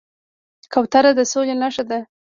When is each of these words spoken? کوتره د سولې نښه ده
کوتره 0.73 1.11
د 1.17 1.19
سولې 1.31 1.55
نښه 1.61 1.83
ده 1.89 1.99